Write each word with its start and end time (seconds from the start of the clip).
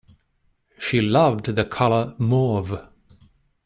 She 0.79 0.99
loved 0.99 1.45
the 1.45 1.63
color 1.63 2.15
mauve. 2.17 2.75